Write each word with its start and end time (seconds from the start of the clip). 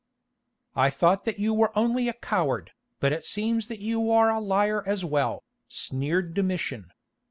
"I 0.75 0.89
thought 0.89 1.25
that 1.25 1.37
you 1.37 1.53
were 1.53 1.71
only 1.77 2.09
a 2.09 2.13
coward, 2.13 2.71
but 2.99 3.13
it 3.13 3.23
seems 3.23 3.67
that 3.67 3.77
you 3.81 4.09
are 4.09 4.31
a 4.31 4.39
liar 4.39 4.81
as 4.87 5.05
well," 5.05 5.43
sneered 5.67 6.33
Domitian. 6.33 6.89